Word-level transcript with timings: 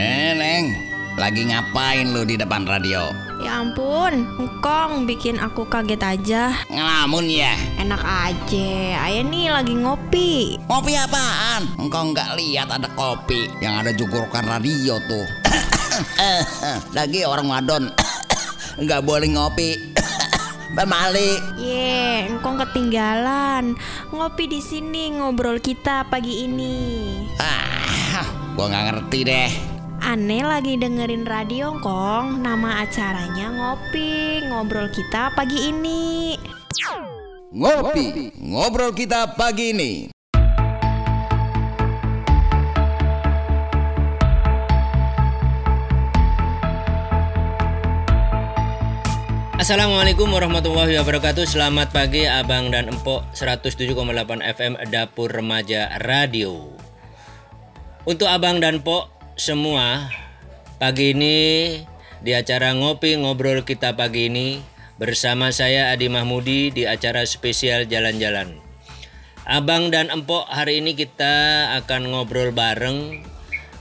Eh, 0.00 0.32
Neng, 0.32 0.80
lagi 1.20 1.44
ngapain 1.44 2.08
lu 2.08 2.24
di 2.24 2.40
depan 2.40 2.64
radio? 2.64 3.12
Ya 3.44 3.60
ampun, 3.60 4.24
engkong 4.40 5.04
bikin 5.04 5.36
aku 5.36 5.68
kaget 5.68 6.00
aja. 6.00 6.56
Ngelamun 6.72 7.28
ya? 7.28 7.52
Enak 7.76 8.00
aja, 8.00 8.96
ayah 8.96 9.20
nih 9.20 9.52
lagi 9.52 9.76
ngopi. 9.76 10.56
Kopi 10.64 10.96
apaan? 10.96 11.68
Engkau 11.76 12.16
nggak 12.16 12.32
lihat 12.32 12.72
ada 12.72 12.88
kopi 12.96 13.44
yang 13.60 13.76
ada 13.76 13.92
jukurukan 13.92 14.40
radio 14.40 14.96
tuh. 15.04 15.28
lagi 16.96 17.20
orang 17.28 17.52
wadon 17.52 17.92
nggak 18.80 19.04
boleh 19.04 19.28
ngopi. 19.36 19.76
Pemalik. 20.80 21.60
Ye, 21.60 22.24
engkong 22.24 22.56
ketinggalan. 22.56 23.76
Ngopi 24.16 24.48
di 24.48 24.64
sini 24.64 25.12
ngobrol 25.12 25.60
kita 25.60 26.08
pagi 26.08 26.48
ini. 26.48 26.76
Ah, 27.36 28.24
gua 28.56 28.64
nggak 28.72 28.84
ngerti 28.88 29.20
deh. 29.28 29.69
Aneh 30.10 30.42
lagi 30.42 30.74
dengerin 30.74 31.22
radio 31.22 31.78
kong. 31.78 32.42
Nama 32.42 32.82
acaranya 32.82 33.46
ngopi 33.54 34.42
Ngobrol 34.42 34.90
kita 34.90 35.30
pagi 35.38 35.70
ini. 35.70 36.34
Ngopi, 37.54 38.34
ngobrol 38.42 38.90
kita 38.90 39.38
pagi 39.38 39.70
ini. 39.70 39.92
Assalamualaikum 49.62 50.26
warahmatullahi 50.26 50.98
wabarakatuh. 50.98 51.46
Selamat 51.46 51.94
pagi 51.94 52.26
Abang 52.26 52.74
dan 52.74 52.90
Empok. 52.90 53.30
107,8 53.38 53.94
FM 54.42 54.74
Dapur 54.90 55.30
Remaja 55.30 56.02
Radio. 56.02 56.74
Untuk 58.02 58.26
Abang 58.26 58.58
dan 58.58 58.82
Pok 58.82 59.19
semua. 59.40 60.12
Pagi 60.76 61.16
ini 61.16 61.36
di 62.20 62.36
acara 62.36 62.76
Ngopi 62.76 63.16
Ngobrol 63.16 63.64
Kita 63.64 63.96
Pagi 63.96 64.28
ini 64.28 64.60
Bersama 65.00 65.48
saya 65.48 65.96
Adi 65.96 66.12
Mahmudi 66.12 66.68
di 66.68 66.84
acara 66.84 67.24
spesial 67.24 67.88
Jalan-Jalan. 67.88 68.60
Abang 69.48 69.88
dan 69.88 70.12
Empok 70.12 70.44
hari 70.44 70.84
ini 70.84 70.92
kita 70.92 71.72
akan 71.80 72.12
ngobrol 72.12 72.52
bareng. 72.52 73.24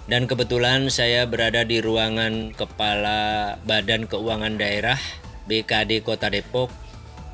Dan 0.07 0.31
kebetulan 0.31 0.87
saya 0.87 1.27
berada 1.27 1.67
di 1.67 1.83
ruangan 1.83 2.55
Kepala 2.55 3.59
Badan 3.67 4.07
Keuangan 4.07 4.55
Daerah 4.55 4.97
BKD 5.51 6.07
Kota 6.07 6.31
Depok 6.31 6.71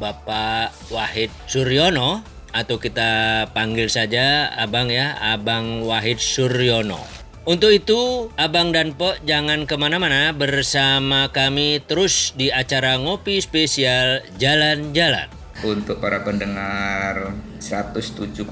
Bapak 0.02 0.74
Wahid 0.90 1.30
Suryono 1.46 2.26
atau 2.52 2.82
kita 2.82 3.46
panggil 3.54 3.88
saja 3.88 4.50
Abang 4.58 4.90
ya 4.90 5.14
Abang 5.14 5.86
Wahid 5.86 6.18
Suryono 6.18 7.25
untuk 7.46 7.70
itu 7.70 8.34
Abang 8.36 8.74
dan 8.74 8.98
Pok 8.98 9.22
jangan 9.22 9.70
ke 9.70 9.78
mana-mana 9.78 10.34
bersama 10.34 11.30
kami 11.30 11.78
terus 11.86 12.34
di 12.34 12.50
acara 12.50 12.98
ngopi 12.98 13.38
spesial 13.38 14.26
Jalan-Jalan 14.42 15.30
untuk 15.62 16.02
para 16.02 16.26
pendengar 16.26 17.38
107,8 17.62 18.44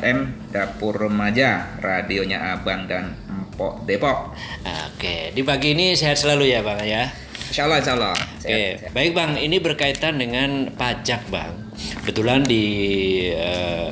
FM 0.00 0.18
Dapur 0.50 0.96
Remaja 0.96 1.78
radionya 1.78 2.56
Abang 2.56 2.90
dan 2.90 3.14
Empok 3.28 3.84
Depok. 3.84 4.34
Oke 4.64 5.36
di 5.36 5.44
pagi 5.44 5.76
ini 5.76 5.92
sehat 5.92 6.18
selalu 6.18 6.50
ya 6.50 6.64
Bang 6.64 6.80
ya 6.82 7.12
Insya 7.50 7.66
Allah, 7.66 7.82
insya 7.82 7.98
Allah. 7.98 8.14
Oke, 8.14 8.94
baik 8.94 9.10
Bang, 9.10 9.34
ini 9.34 9.58
berkaitan 9.58 10.22
dengan 10.22 10.70
pajak 10.70 11.26
Bang. 11.34 11.66
Kebetulan 11.98 12.46
di 12.46 12.62
eh, 13.26 13.90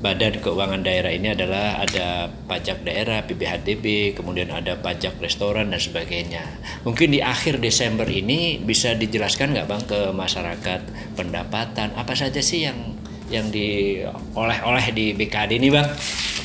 Badan 0.00 0.40
Keuangan 0.40 0.80
Daerah 0.80 1.12
ini 1.12 1.36
adalah 1.36 1.76
ada 1.76 2.32
pajak 2.48 2.88
daerah 2.88 3.20
PBHDB, 3.28 4.16
kemudian 4.16 4.48
ada 4.48 4.80
pajak 4.80 5.20
restoran 5.20 5.68
dan 5.68 5.76
sebagainya. 5.76 6.40
Mungkin 6.88 7.12
di 7.12 7.20
akhir 7.20 7.60
Desember 7.60 8.08
ini 8.08 8.56
bisa 8.64 8.96
dijelaskan 8.96 9.52
nggak 9.52 9.68
Bang 9.68 9.84
ke 9.84 10.08
masyarakat 10.16 10.80
pendapatan 11.20 11.92
apa 12.00 12.16
saja 12.16 12.40
sih 12.40 12.64
yang 12.64 12.96
yang 13.28 13.52
dioleh-oleh 13.52 14.86
di 14.96 15.12
BKD 15.12 15.60
ini 15.60 15.68
Bang? 15.68 15.92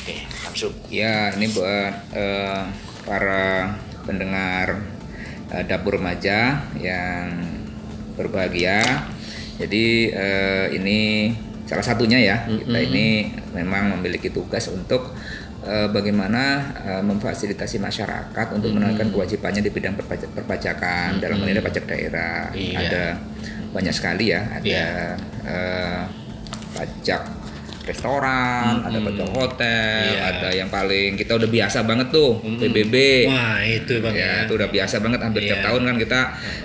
Oke, 0.04 0.20
langsung. 0.44 0.76
Ya, 0.92 1.32
ini 1.32 1.48
buat 1.48 1.94
eh, 2.12 2.60
para 3.08 3.72
pendengar 4.04 4.84
eh, 5.48 5.64
dapur 5.64 5.96
remaja 5.96 6.60
yang 6.76 7.40
berbahagia. 8.20 9.08
Jadi 9.56 10.12
eh, 10.12 10.66
ini 10.76 11.32
salah 11.66 11.82
satunya 11.82 12.18
ya 12.18 12.36
kita 12.46 12.78
ini 12.80 13.06
memang 13.52 13.98
memiliki 13.98 14.30
tugas 14.30 14.66
untuk 14.68 15.10
eh, 15.62 15.90
bagaimana 15.90 16.42
eh, 16.78 17.02
memfasilitasi 17.02 17.76
masyarakat 17.76 18.46
untuk 18.54 18.70
menunaikan 18.70 19.10
kewajibannya 19.10 19.60
di 19.60 19.70
bidang 19.70 19.94
perpajak- 19.94 20.30
perpajakan 20.32 21.18
dalam 21.18 21.42
hal 21.42 21.48
ini 21.48 21.58
pajak 21.58 21.84
daerah. 21.84 22.54
Iya. 22.54 22.78
Ada 22.80 23.02
banyak 23.74 23.90
sekali 23.92 24.30
ya, 24.30 24.46
ada 24.46 24.62
Iya. 24.62 24.86
eh, 25.42 26.02
pajak 26.72 27.22
restoran, 27.86 28.82
ada 28.82 28.98
pajak 28.98 29.28
hotel, 29.30 30.10
Iya. 30.10 30.20
ada 30.28 30.48
yang 30.50 30.68
paling 30.68 31.14
kita 31.14 31.34
udah 31.34 31.46
biasa 31.46 31.78
banget 31.82 32.10
tuh 32.10 32.42
PBB. 32.42 32.94
Wah, 33.24 33.62
itu 33.62 33.98
Bang 33.98 34.12
Ya, 34.12 34.26
ya. 34.26 34.34
itu 34.44 34.52
udah 34.52 34.68
biasa 34.68 34.98
banget 34.98 35.20
hampir 35.22 35.42
tiap 35.44 35.62
Iya. 35.62 35.66
tahun 35.70 35.82
kan 35.84 35.96
kita 35.96 36.20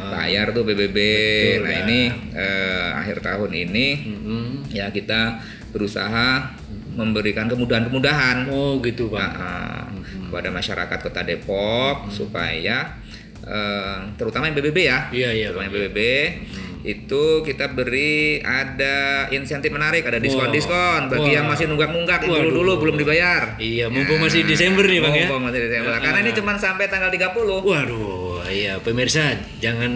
bayar 0.09 0.45
tuh 0.49 0.63
PBB. 0.63 0.97
Betul, 0.97 1.61
nah, 1.61 1.69
Bang. 1.69 1.81
ini 1.83 1.99
eh, 2.33 2.89
akhir 2.95 3.17
tahun 3.21 3.51
ini 3.53 3.87
Mm-mm. 4.03 4.45
ya 4.67 4.89
kita 4.89 5.37
berusaha 5.71 6.57
memberikan 6.91 7.47
kemudahan-kemudahan 7.47 8.49
Oh, 8.49 8.81
gitu 8.81 9.07
Bang. 9.07 9.31
nah, 9.31 9.85
eh, 9.87 10.27
kepada 10.27 10.49
masyarakat 10.49 10.97
Kota 10.99 11.21
Depok 11.21 12.09
supaya 12.09 12.97
eh, 13.41 13.97
terutama 14.15 14.45
yang 14.45 14.55
PBB 14.55 14.77
ya. 14.83 14.99
Iya, 15.09 15.29
iya, 15.31 15.47
Terutama 15.49 15.65
yang. 15.65 15.73
PBB 15.87 15.99
itu 16.81 17.45
kita 17.45 17.69
beri 17.77 18.41
ada 18.41 19.29
insentif 19.29 19.69
menarik, 19.69 20.01
ada 20.01 20.17
diskon-diskon 20.17 21.13
bagi 21.13 21.31
Wah. 21.33 21.37
yang 21.41 21.45
masih 21.45 21.69
nunggak-nunggak 21.69 22.25
Waduh. 22.25 22.49
dulu-dulu 22.49 22.71
belum 22.87 22.95
dibayar. 22.97 23.55
Iya, 23.61 23.85
mumpung 23.93 24.17
masih 24.17 24.41
Desember 24.49 24.85
nih, 24.89 24.99
Bang, 24.99 25.13
ya. 25.13 25.29
Mumpung 25.29 25.45
masih 25.45 25.61
Desember. 25.69 25.93
Ah. 25.93 26.01
Karena 26.01 26.19
ini 26.25 26.31
cuma 26.33 26.51
sampai 26.57 26.85
tanggal 26.89 27.13
30. 27.13 27.61
Waduh, 27.61 28.41
iya 28.49 28.81
pemirsa, 28.81 29.37
jangan 29.61 29.91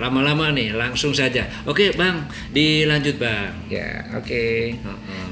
lama-lama 0.00 0.48
nih, 0.56 0.72
langsung 0.72 1.12
saja. 1.12 1.44
Oke, 1.68 1.92
Bang, 1.92 2.24
dilanjut, 2.56 3.20
Bang. 3.20 3.52
Ya, 3.68 4.08
oke. 4.16 4.74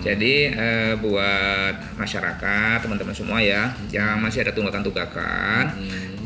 Jadi 0.05 0.35
eh, 0.53 0.93
buat 1.01 1.75
masyarakat, 1.97 2.85
teman-teman 2.85 3.17
semua 3.17 3.41
ya, 3.41 3.73
yang 3.91 4.21
masih 4.21 4.45
ada 4.45 4.53
tunggakan-tunggakan, 4.53 5.73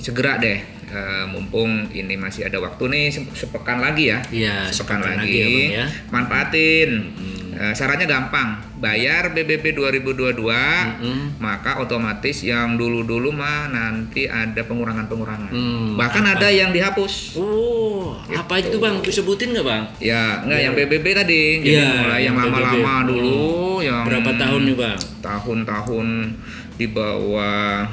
segera 0.03 0.37
deh, 0.43 0.82
eh, 0.93 1.25
mumpung 1.27 1.71
ini 1.91 2.15
masih 2.15 2.45
ada 2.45 2.59
waktu 2.59 2.85
nih 2.87 3.05
se- 3.09 3.33
sepekan 3.35 3.81
lagi 3.81 4.09
ya, 4.09 4.21
Iya, 4.29 4.69
sepekan, 4.69 5.01
sepekan 5.01 5.19
lagi, 5.19 5.25
lagi 5.25 5.33
ya, 5.33 5.49
Bang, 5.49 5.73
ya. 5.73 5.87
manfaatin. 6.13 6.91
Eh, 7.53 7.69
syaratnya 7.71 8.07
gampang, 8.07 8.49
bayar 8.77 9.29
BBB 9.31 9.77
2022, 9.77 10.41
Mm-mm. 10.41 11.37
maka 11.37 11.77
otomatis 11.79 12.41
yang 12.41 12.75
dulu-dulu 12.75 13.29
mah 13.31 13.69
nanti 13.69 14.25
ada 14.25 14.57
pengurangan-pengurangan. 14.59 15.53
Hmm, 15.53 15.95
Bahkan 15.95 16.25
ada 16.27 16.49
yang 16.49 16.73
dihapus. 16.73 17.37
Oh, 17.37 18.17
apa 18.27 18.57
itu, 18.57 18.81
Bang? 18.81 18.99
Disebutin 18.99 19.53
nggak, 19.53 19.67
Bang? 19.69 19.85
Ya, 19.99 20.41
enggak 20.41 20.61
yang 20.61 20.75
PBB 20.75 21.07
tadi. 21.13 21.43
Jadi 21.61 21.71
Iya, 21.71 21.87
mulai 21.95 22.21
yang 22.25 22.35
lama-lama 22.35 22.73
PBB. 22.73 23.09
dulu 23.13 23.41
yang 23.79 24.01
Berapa 24.03 24.31
tahun 24.33 24.61
nih, 24.65 24.77
Bang? 24.81 24.99
Tahun-tahun 25.21 26.09
di 26.73 26.87
bawah 26.89 27.85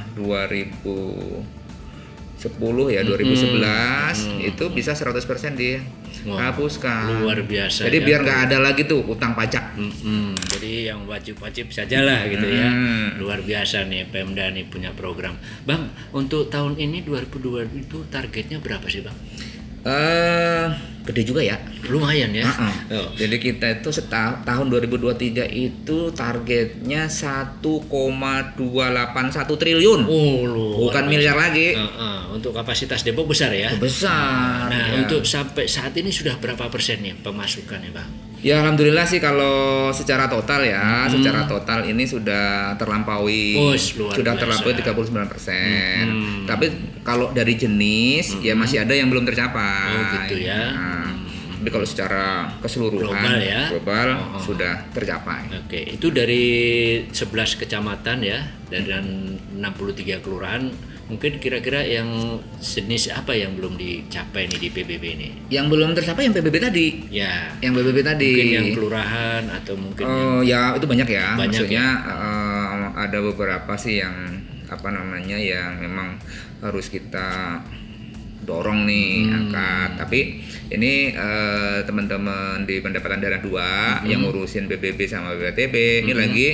2010 2.39 2.95
ya, 2.95 3.01
2011 3.03 4.47
itu 4.47 4.63
bisa 4.71 4.95
100% 4.95 5.59
dihapuskan. 5.59 7.19
luar 7.19 7.43
biasa 7.43 7.91
Jadi 7.91 7.99
ya. 7.99 8.05
biar 8.07 8.19
nggak 8.23 8.39
ada 8.47 8.57
lagi 8.63 8.87
tuh 8.87 9.03
utang 9.03 9.35
pajak. 9.35 9.75
Mm-mm, 9.75 10.39
Jadi 10.39 10.87
yang 10.87 11.03
wajib-wajib 11.03 11.67
sajalah 11.69 12.23
gitu 12.31 12.47
ya. 12.47 12.67
Hmm. 12.71 13.19
Luar 13.19 13.43
biasa 13.43 13.83
nih 13.91 14.07
Pemda 14.07 14.47
nih 14.55 14.71
punya 14.71 14.95
program. 14.95 15.35
Bang, 15.67 15.91
untuk 16.15 16.47
tahun 16.47 16.79
ini 16.79 17.03
2022 17.03 17.75
itu 17.75 18.07
targetnya 18.07 18.63
berapa 18.63 18.87
sih, 18.87 19.03
Bang? 19.03 19.15
Eh, 19.79 20.65
gede 21.09 21.21
juga 21.25 21.41
ya. 21.41 21.57
Lumayan 21.89 22.29
ya. 22.29 22.45
Heeh. 22.45 22.73
Oh. 22.93 23.09
Jadi 23.13 23.35
kita 23.37 23.65
itu 23.75 23.89
seta- 23.89 24.39
tahun 24.45 24.69
2023 24.69 25.43
itu 25.43 26.13
targetnya 26.13 27.09
1,281 27.09 29.57
triliun. 29.57 30.01
Oh, 30.05 30.85
Bukan 30.85 31.09
miliar 31.09 31.33
lagi. 31.33 31.73
Heeh, 31.73 32.17
untuk 32.29 32.53
kapasitas 32.53 33.01
Depok 33.01 33.27
besar 33.27 33.49
ya. 33.49 33.73
Besar. 33.75 34.69
Nah, 34.69 34.85
ya. 34.93 35.01
untuk 35.01 35.25
sampai 35.25 35.65
saat 35.65 35.97
ini 35.97 36.09
sudah 36.09 36.37
berapa 36.37 36.69
persen 36.69 37.01
nih 37.01 37.17
pemasukannya, 37.19 37.89
Bang? 37.89 38.09
Ya 38.39 38.63
alhamdulillah 38.63 39.03
sih 39.03 39.19
kalau 39.19 39.91
secara 39.91 40.31
total 40.31 40.63
ya, 40.63 41.11
secara 41.11 41.43
total 41.43 41.83
ini 41.83 42.07
sudah 42.07 42.71
terlampaui 42.79 43.59
Oh, 43.59 43.75
luar 43.75 44.15
sudah 44.15 44.33
terlampaui 44.39 44.79
39%. 44.79 46.07
Hmm. 46.07 46.47
Tapi 46.47 46.71
kalau 47.03 47.35
dari 47.35 47.59
jenis 47.59 48.39
ya 48.39 48.55
masih 48.55 48.87
ada 48.87 48.95
yang 48.95 49.11
belum 49.11 49.27
tercapai. 49.27 49.91
Oh, 49.91 50.03
gitu 50.23 50.39
ya. 50.39 50.71
Nah, 50.71 50.98
Tapi 51.59 51.69
kalau 51.75 51.83
secara 51.83 52.47
keseluruhan 52.63 53.11
Global 53.11 53.35
ya. 53.43 53.61
global 53.67 54.07
Oh, 54.15 54.23
oh. 54.39 54.41
sudah 54.41 54.87
tercapai. 54.95 55.51
Oke, 55.59 55.99
itu 55.99 56.07
dari 56.07 56.45
11 57.11 57.59
kecamatan 57.59 58.17
ya 58.23 58.39
dan 58.71 59.35
63 59.59 60.23
kelurahan 60.23 60.71
Mungkin 61.09 61.41
kira-kira 61.41 61.81
yang 61.81 62.37
jenis 62.61 63.09
apa 63.09 63.33
yang 63.33 63.57
belum 63.57 63.81
dicapai 63.81 64.45
nih 64.45 64.61
di 64.61 64.69
PBB 64.69 65.03
ini? 65.17 65.29
Yang 65.49 65.65
belum 65.73 65.97
tercapai 65.97 66.29
yang 66.29 66.37
PBB 66.37 66.55
tadi. 66.61 66.87
Ya. 67.09 67.49
Yang 67.65 67.81
PBB 67.81 67.99
tadi. 68.05 68.29
Mungkin 68.29 68.53
yang 68.53 68.69
kelurahan 68.77 69.43
atau 69.49 69.73
mungkin 69.73 70.05
yang 70.05 70.29
Oh 70.29 70.41
ya 70.45 70.77
itu 70.77 70.85
banyak 70.85 71.09
ya. 71.09 71.33
Banyak 71.33 71.49
Maksudnya 71.49 71.85
eh, 72.13 72.87
ada 72.93 73.17
beberapa 73.25 73.73
sih 73.73 74.05
yang 74.05 74.13
apa 74.69 74.93
namanya 74.93 75.33
yang 75.33 75.81
memang 75.81 76.21
harus 76.61 76.93
kita 76.93 77.57
dorong 78.41 78.83
nih 78.83 79.23
Hmm. 79.23 79.35
angkat. 79.35 79.89
Tapi 79.97 80.19
ini 80.69 81.11
eh, 81.11 81.79
teman-teman 81.83 82.63
di 82.63 82.79
pendapatan 82.79 83.17
daerah 83.17 83.39
dua 83.39 83.99
Hmm. 83.99 84.07
yang 84.07 84.19
ngurusin 84.21 84.65
PBB 84.65 85.05
sama 85.05 85.33
BPTB 85.33 85.75
ini 86.03 86.13
lagi 86.13 86.47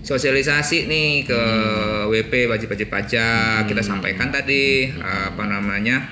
sosialisasi 0.00 0.86
nih 0.86 1.10
ke 1.24 1.34
Hmm. 1.34 2.06
WP 2.08 2.46
wajib-wajib 2.46 2.86
pajak. 2.86 3.66
Kita 3.66 3.82
sampaikan 3.82 4.30
tadi 4.30 4.86
Hmm. 4.86 5.02
apa 5.02 5.44
namanya 5.44 6.06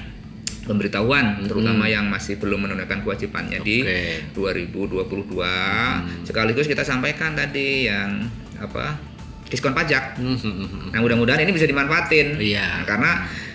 pemberitahuan 0.65 1.45
terutama 1.45 1.85
yang 1.85 2.09
masih 2.09 2.41
belum 2.41 2.65
menunaikan 2.65 3.01
kewajibannya 3.01 3.61
di 3.61 3.85
Oke. 3.85 4.33
2022 4.33 5.45
Hmm. 5.45 6.25
sekaligus 6.25 6.65
kita 6.65 6.81
sampaikan 6.81 7.37
tadi 7.37 7.85
yang 7.85 8.25
apa 8.57 8.97
diskon 9.45 9.77
pajak 9.77 10.17
Hmm, 10.17 10.33
hmm, 10.33 10.41
hmm, 10.41 10.67
hmm. 10.67 10.89
nah 10.91 11.01
mudah-mudahan 11.01 11.37
ini 11.39 11.53
bisa 11.53 11.65
dimanfaatin 11.65 12.41
Iya. 12.41 12.81
Nah, 12.81 12.85
karena 12.87 13.11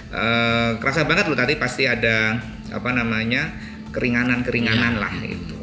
eh, 0.09 0.71
kerasa 0.75 1.03
banget 1.03 1.25
loh 1.25 1.35
tadi 1.35 1.53
pasti 1.55 1.83
ada 1.83 2.37
apa 2.69 2.89
namanya 2.91 3.49
keringanan-keringanan 3.89 4.93
Iya. 4.95 5.01
lah 5.01 5.13
itu 5.19 5.55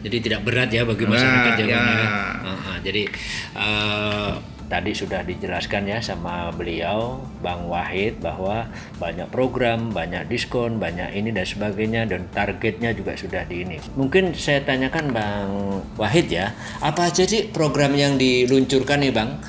Jadi 0.00 0.16
tidak 0.20 0.44
berat 0.44 0.68
ya 0.68 0.84
bagi 0.84 1.08
masyarakat 1.08 1.52
ya. 1.54 1.60
jawabannya. 1.64 2.08
Heeh, 2.44 2.76
jadi 2.82 3.02
eh, 3.56 4.32
tadi 4.64 4.92
sudah 4.92 5.20
dijelaskan 5.22 5.82
ya 5.86 5.96
sama 5.98 6.48
beliau 6.50 7.24
Bang 7.40 7.64
Wahid 7.64 8.20
bahwa 8.20 8.68
banyak 8.96 9.28
program, 9.28 9.88
banyak 9.88 10.24
diskon, 10.26 10.76
banyak 10.76 11.08
ini 11.10 11.32
dan 11.32 11.44
sebagainya 11.44 12.04
dan 12.04 12.28
targetnya 12.28 12.92
juga 12.92 13.12
sudah 13.14 13.44
di 13.44 13.64
ini. 13.64 13.80
Mungkin 13.94 14.32
saya 14.34 14.60
tanyakan 14.60 15.08
Bang 15.08 15.48
Wahid 15.94 16.28
ya, 16.28 16.52
apa 16.80 17.08
aja 17.08 17.24
sih 17.24 17.48
program 17.48 17.92
yang 17.92 18.16
diluncurkan 18.16 19.00
nih 19.00 19.08
Bang? 19.08 19.40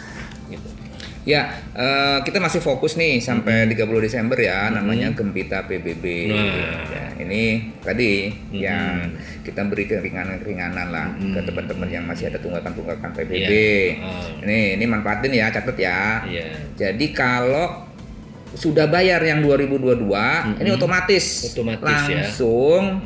Ya 1.25 1.41
eh, 1.73 2.17
kita 2.21 2.37
masih 2.37 2.61
fokus 2.61 2.93
nih 2.93 3.17
sampai 3.17 3.65
30 3.67 3.81
Desember 3.99 4.37
ya 4.37 4.69
namanya 4.69 5.09
Gembita 5.09 5.65
PBB 5.65 6.05
Nah. 6.29 6.85
Ya, 6.85 7.05
ini 7.17 7.43
tadi 7.81 8.29
yang 8.51 9.09
kita 9.41 9.65
beri 9.65 9.85
keringanan-keringanan 9.85 10.87
lah 10.87 11.07
ke 11.17 11.41
teman-teman 11.41 11.89
yang 11.89 12.05
masih 12.05 12.29
ada 12.29 12.37
tunggakan-tunggakan 12.37 13.09
PBB 13.11 13.51
Iya. 13.51 14.05
Oh. 14.05 14.45
ini 14.45 14.77
ini 14.77 14.85
manfaatin 14.85 15.33
ya 15.33 15.49
catat 15.49 15.73
ya 15.75 16.21
Iya. 16.23 16.45
Jadi 16.77 17.05
kalau 17.09 17.89
sudah 18.53 18.87
bayar 18.87 19.19
yang 19.19 19.43
2022, 19.43 19.99
ini 20.55 20.69
otomatis, 20.71 21.51
Otomatis 21.51 21.83
ya. 21.83 22.23
langsung 22.23 23.03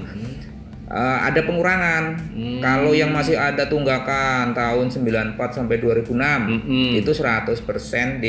uh, 0.89 1.19
ada 1.23 1.41
pengurangan. 1.45 2.03
Hmm. 2.33 2.59
Kalau 2.59 2.91
yang 2.91 3.13
masih 3.13 3.37
ada 3.37 3.69
tunggakan 3.69 4.51
tahun 4.51 4.89
94 4.89 5.37
sampai 5.53 5.77
2006 5.77 6.11
Mm-mm. 6.11 6.97
itu 6.97 7.11
100% 7.13 8.19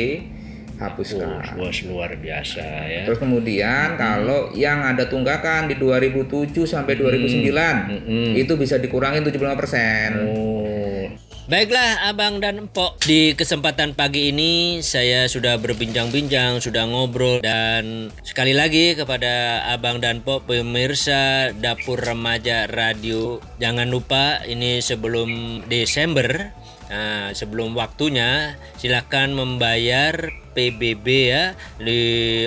Oh, 0.81 0.89
dihapuskan. 0.89 1.61
luas 1.61 1.77
luar 1.85 2.09
biasa 2.17 2.65
ya. 2.89 3.05
Terus 3.05 3.21
kemudian 3.21 3.93
kalau 4.01 4.49
yang 4.57 4.81
ada 4.81 5.05
tunggakan 5.05 5.69
di 5.69 5.77
2007 5.77 6.65
sampai 6.65 6.97
2009 6.97 7.53
Mm-mm. 7.53 8.33
itu 8.33 8.53
bisa 8.57 8.81
dikurangin 8.81 9.21
75%. 9.21 10.25
Oh. 10.25 11.05
Baiklah 11.49 12.05
Abang 12.05 12.37
dan 12.37 12.69
Empok 12.69 13.01
Di 13.01 13.33
kesempatan 13.33 13.97
pagi 13.97 14.29
ini 14.29 14.77
Saya 14.85 15.25
sudah 15.25 15.57
berbincang-bincang 15.57 16.61
Sudah 16.61 16.85
ngobrol 16.85 17.41
Dan 17.41 18.13
sekali 18.21 18.53
lagi 18.53 18.93
kepada 18.93 19.65
Abang 19.73 19.97
dan 19.97 20.21
Empok 20.21 20.45
Pemirsa 20.45 21.49
Dapur 21.57 21.97
Remaja 21.97 22.69
Radio 22.69 23.41
Jangan 23.57 23.89
lupa 23.89 24.45
ini 24.45 24.85
sebelum 24.85 25.63
Desember 25.65 26.53
Nah, 26.91 27.31
sebelum 27.31 27.71
waktunya 27.71 28.59
silakan 28.75 29.31
membayar 29.31 30.27
PBB 30.51 31.07
ya 31.31 31.55
di 31.79 32.01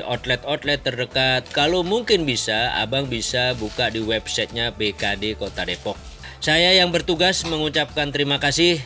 outlet-outlet 0.04 0.84
terdekat. 0.84 1.48
Kalau 1.48 1.80
mungkin 1.80 2.28
bisa, 2.28 2.76
abang 2.76 3.08
bisa 3.08 3.56
buka 3.56 3.88
di 3.88 4.04
websitenya 4.04 4.76
BKD 4.76 5.40
Kota 5.40 5.64
Depok. 5.64 6.13
Saya 6.44 6.76
yang 6.76 6.92
bertugas 6.92 7.40
mengucapkan 7.48 8.12
terima 8.12 8.36
kasih. 8.36 8.76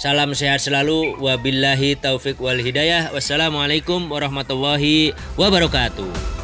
Salam 0.00 0.32
sehat 0.32 0.64
selalu. 0.64 1.20
Wabillahi 1.20 1.92
taufik 1.92 2.40
wal 2.40 2.56
hidayah. 2.56 3.12
Wassalamualaikum 3.12 4.08
warahmatullahi 4.08 5.12
wabarakatuh. 5.36 6.35